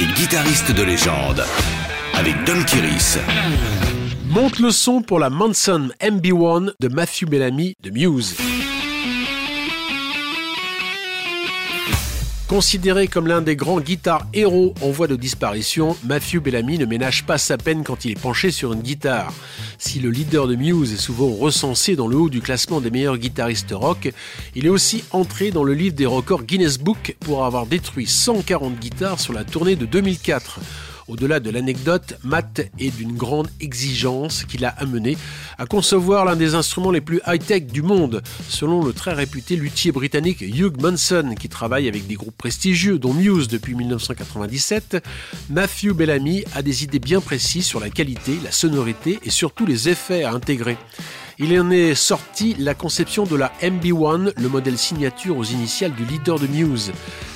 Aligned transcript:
et 0.00 0.06
guitariste 0.18 0.72
de 0.72 0.82
légende 0.82 1.44
avec 2.14 2.34
Don 2.44 2.60
Kiris. 2.64 3.18
Monte 4.28 4.58
le 4.58 4.72
son 4.72 5.00
pour 5.00 5.20
la 5.20 5.30
Manson 5.30 5.90
MB1 6.00 6.72
de 6.80 6.88
Matthew 6.88 7.26
Bellamy 7.26 7.76
de 7.80 7.90
Muse. 7.90 8.34
Considéré 12.48 13.08
comme 13.08 13.26
l'un 13.26 13.40
des 13.40 13.56
grands 13.56 13.80
guitares 13.80 14.26
héros 14.34 14.74
en 14.82 14.90
voie 14.90 15.06
de 15.06 15.16
disparition, 15.16 15.96
Matthew 16.04 16.40
Bellamy 16.40 16.78
ne 16.78 16.84
ménage 16.84 17.24
pas 17.24 17.38
sa 17.38 17.56
peine 17.56 17.82
quand 17.84 18.04
il 18.04 18.10
est 18.10 18.20
penché 18.20 18.50
sur 18.50 18.74
une 18.74 18.82
guitare. 18.82 19.32
Si 19.78 19.98
le 19.98 20.10
leader 20.10 20.46
de 20.46 20.54
Muse 20.54 20.92
est 20.92 20.98
souvent 20.98 21.30
recensé 21.30 21.96
dans 21.96 22.06
le 22.06 22.16
haut 22.16 22.28
du 22.28 22.42
classement 22.42 22.82
des 22.82 22.90
meilleurs 22.90 23.16
guitaristes 23.16 23.72
rock, 23.72 24.12
il 24.54 24.66
est 24.66 24.70
aussi 24.70 25.04
entré 25.10 25.52
dans 25.52 25.64
le 25.64 25.72
livre 25.72 25.96
des 25.96 26.04
records 26.04 26.42
Guinness 26.42 26.78
Book 26.78 27.16
pour 27.20 27.46
avoir 27.46 27.64
détruit 27.64 28.06
140 28.06 28.78
guitares 28.78 29.20
sur 29.20 29.32
la 29.32 29.44
tournée 29.44 29.74
de 29.74 29.86
2004. 29.86 30.60
Au-delà 31.06 31.38
de 31.38 31.50
l'anecdote, 31.50 32.14
Matt 32.22 32.62
est 32.78 32.96
d'une 32.96 33.14
grande 33.16 33.48
exigence 33.60 34.44
qui 34.44 34.56
l'a 34.56 34.70
amené 34.70 35.18
à 35.58 35.66
concevoir 35.66 36.24
l'un 36.24 36.34
des 36.34 36.54
instruments 36.54 36.90
les 36.90 37.02
plus 37.02 37.20
high-tech 37.26 37.66
du 37.66 37.82
monde, 37.82 38.22
selon 38.48 38.82
le 38.82 38.92
très 38.94 39.12
réputé 39.12 39.56
luthier 39.56 39.92
britannique 39.92 40.40
Hugh 40.40 40.80
Munson, 40.80 41.34
qui 41.38 41.50
travaille 41.50 41.88
avec 41.88 42.06
des 42.06 42.14
groupes 42.14 42.36
prestigieux, 42.36 42.98
dont 42.98 43.12
Muse 43.12 43.48
depuis 43.48 43.74
1997. 43.74 45.04
Matthew 45.50 45.92
Bellamy 45.92 46.44
a 46.54 46.62
des 46.62 46.84
idées 46.84 46.98
bien 47.00 47.20
précises 47.20 47.66
sur 47.66 47.80
la 47.80 47.90
qualité, 47.90 48.38
la 48.42 48.50
sonorité 48.52 49.18
et 49.22 49.30
surtout 49.30 49.66
les 49.66 49.90
effets 49.90 50.24
à 50.24 50.32
intégrer. 50.32 50.78
Il 51.38 51.58
en 51.60 51.70
est 51.70 51.94
sorti 51.94 52.54
la 52.58 52.74
conception 52.74 53.24
de 53.24 53.36
la 53.36 53.52
MB1, 53.60 54.32
le 54.40 54.48
modèle 54.48 54.78
signature 54.78 55.36
aux 55.36 55.44
initiales 55.44 55.92
du 55.92 56.04
leader 56.04 56.38
de 56.38 56.46
Muse. 56.46 56.92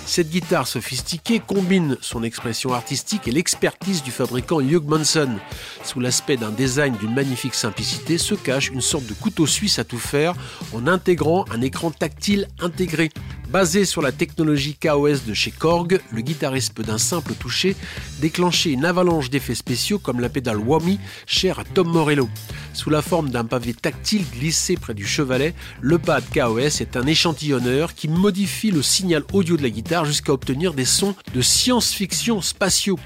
Cette 0.08 0.30
guitare 0.30 0.66
sophistiquée 0.66 1.38
combine 1.38 1.98
son 2.00 2.22
expression 2.22 2.72
artistique 2.72 3.28
et 3.28 3.30
l'expertise 3.30 4.02
du 4.02 4.10
fabricant 4.10 4.58
Hugh 4.58 4.82
Munson. 4.88 5.36
Sous 5.84 6.00
l'aspect 6.00 6.38
d'un 6.38 6.50
design 6.50 6.96
d'une 6.96 7.14
magnifique 7.14 7.54
simplicité 7.54 8.16
se 8.16 8.34
cache 8.34 8.70
une 8.70 8.80
sorte 8.80 9.04
de 9.04 9.12
couteau 9.12 9.46
suisse 9.46 9.78
à 9.78 9.84
tout 9.84 9.98
faire 9.98 10.34
en 10.72 10.86
intégrant 10.86 11.44
un 11.52 11.60
écran 11.60 11.90
tactile 11.90 12.48
intégré. 12.58 13.10
Basé 13.50 13.84
sur 13.84 14.00
la 14.00 14.10
technologie 14.10 14.76
KOS 14.76 15.26
de 15.26 15.34
chez 15.34 15.50
Korg, 15.50 16.00
le 16.10 16.20
guitariste 16.22 16.72
peut 16.72 16.82
d'un 16.82 16.98
simple 16.98 17.34
toucher 17.34 17.76
déclencher 18.18 18.70
une 18.70 18.86
avalanche 18.86 19.28
d'effets 19.28 19.54
spéciaux 19.54 19.98
comme 19.98 20.20
la 20.20 20.30
pédale 20.30 20.58
Whammy 20.58 20.98
chère 21.26 21.58
à 21.58 21.64
Tom 21.64 21.88
Morello. 21.88 22.30
Sous 22.78 22.90
la 22.90 23.02
forme 23.02 23.30
d'un 23.30 23.44
pavé 23.44 23.74
tactile 23.74 24.24
glissé 24.32 24.76
près 24.76 24.94
du 24.94 25.04
chevalet, 25.04 25.52
le 25.80 25.98
pad 25.98 26.22
KOS 26.32 26.80
est 26.80 26.96
un 26.96 27.08
échantillonneur 27.08 27.92
qui 27.92 28.06
modifie 28.06 28.70
le 28.70 28.82
signal 28.82 29.24
audio 29.32 29.56
de 29.56 29.64
la 29.64 29.70
guitare 29.70 30.04
jusqu'à 30.04 30.32
obtenir 30.32 30.74
des 30.74 30.84
sons 30.84 31.16
de 31.34 31.40
science-fiction 31.40 32.40
spatiaux. 32.40 33.00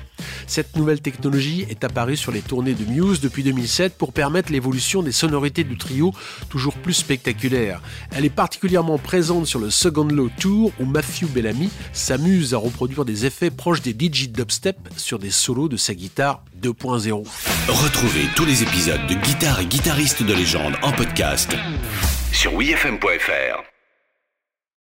Cette 0.47 0.77
nouvelle 0.77 1.01
technologie 1.01 1.65
est 1.71 1.85
apparue 1.85 2.19
sur 2.19 2.33
les 2.33 2.43
tournées 2.43 2.75
de 2.75 2.85
Muse 2.85 3.21
depuis 3.21 3.43
2007 3.43 3.97
pour 3.97 4.13
permettre 4.13 4.53
l'évolution 4.53 5.03
des 5.03 5.11
sonorités 5.11 5.65
du 5.65 5.79
trio 5.79 6.13
toujours 6.51 6.75
plus 6.75 6.93
spectaculaires. 6.93 7.81
Elle 8.11 8.27
est 8.27 8.31
particulièrement 8.31 8.99
présente 8.99 9.47
sur 9.47 9.59
le 9.59 9.71
Second 9.71 10.05
Low 10.05 10.31
Tour 10.39 10.71
où 10.81 10.85
Matthew 10.85 11.29
Bellamy 11.33 11.71
s'amuse 11.95 12.53
à 12.53 12.59
reproduire 12.59 13.07
des 13.07 13.25
effets 13.25 13.51
proches 13.51 13.81
des 13.81 13.93
DJ 13.93 14.29
dubstep 14.29 14.77
sur 14.99 15.19
des 15.19 15.31
solos 15.31 15.69
de 15.69 15.79
sa 15.79 15.95
guitare 15.95 16.45
2.0. 16.63 17.25
Retrouvez 17.69 18.29
tous 18.37 18.45
les 18.45 18.63
épisodes 18.63 19.01
de 19.09 19.15
Guitare 19.15 19.62
et 19.63 19.67
guitaristes 19.67 20.25
de 20.25 20.35
légende 20.35 20.75
en 20.83 20.91
podcast 20.93 21.55
sur 22.33 22.53
wfm.fr. 22.55 23.72